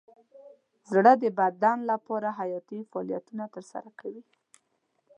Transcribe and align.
زړه 0.91 1.13
د 1.23 1.25
بدن 1.39 1.77
لپاره 1.91 2.27
حیاتي 2.39 2.79
فعالیتونه 2.91 3.43
ترسره 3.53 3.89
کوي. 3.99 4.23